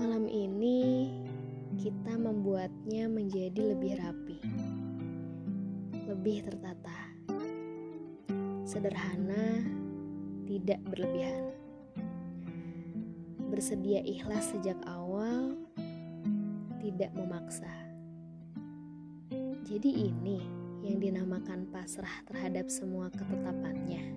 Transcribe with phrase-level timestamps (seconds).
[0.00, 1.12] malam ini
[1.76, 4.40] kita membuatnya menjadi lebih rapi,
[6.08, 7.00] lebih tertata,
[8.64, 9.60] sederhana,
[10.48, 11.52] tidak berlebihan.
[13.52, 15.52] Bersedia ikhlas sejak awal,
[16.80, 17.68] tidak memaksa.
[19.68, 20.40] Jadi, ini
[20.80, 24.09] yang dinamakan pasrah terhadap semua ketetapannya.